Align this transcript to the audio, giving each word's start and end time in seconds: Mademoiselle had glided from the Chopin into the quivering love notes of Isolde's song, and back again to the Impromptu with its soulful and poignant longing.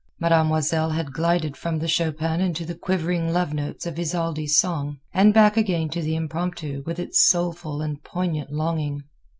Mademoiselle 0.19 0.89
had 0.89 1.13
glided 1.13 1.55
from 1.55 1.77
the 1.77 1.87
Chopin 1.87 2.41
into 2.41 2.65
the 2.65 2.73
quivering 2.73 3.31
love 3.31 3.53
notes 3.53 3.85
of 3.85 3.99
Isolde's 3.99 4.57
song, 4.57 4.97
and 5.13 5.31
back 5.31 5.57
again 5.57 5.89
to 5.89 6.01
the 6.01 6.15
Impromptu 6.15 6.81
with 6.87 6.97
its 6.97 7.19
soulful 7.29 7.83
and 7.83 8.03
poignant 8.03 8.51
longing. 8.51 9.03